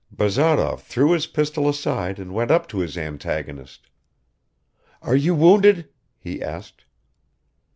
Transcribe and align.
Bazarov 0.11 0.81
threw 0.81 1.11
his 1.11 1.27
pistol 1.27 1.69
aside 1.69 2.17
and 2.17 2.33
went 2.33 2.49
up 2.49 2.67
to 2.69 2.79
his 2.79 2.97
antagonist. 2.97 3.87
"Are 5.03 5.15
you 5.15 5.35
wounded?" 5.35 5.89
he 6.17 6.41
asked. 6.41 6.85